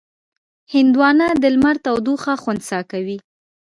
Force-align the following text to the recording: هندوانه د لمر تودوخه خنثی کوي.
هندوانه 0.73 1.27
د 1.41 1.43
لمر 1.55 1.75
تودوخه 1.85 2.33
خنثی 2.43 2.79
کوي. 2.91 3.17